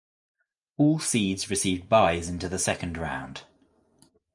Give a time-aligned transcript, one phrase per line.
[0.77, 3.43] All seeds received byes into the second round.